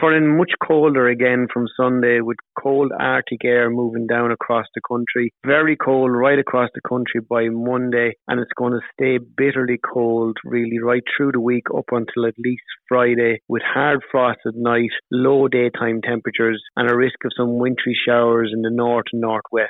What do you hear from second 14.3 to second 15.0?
at night,